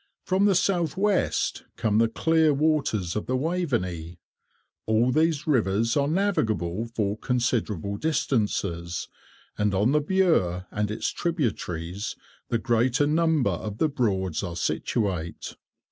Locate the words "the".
0.45-0.55, 1.99-2.07, 3.27-3.35, 9.91-10.01, 12.49-12.57, 13.77-13.89